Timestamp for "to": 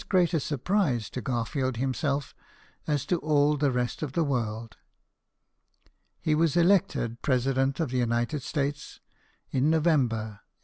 1.11-1.21, 3.05-3.19